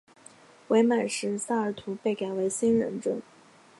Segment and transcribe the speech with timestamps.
[0.69, 3.21] 伪满时萨尔图被改为兴仁镇。